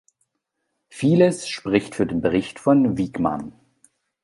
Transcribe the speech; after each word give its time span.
Vieles 0.89 1.47
spricht 1.47 1.93
für 1.93 2.07
den 2.07 2.21
Bericht 2.21 2.65
Wijkman. 2.65 3.53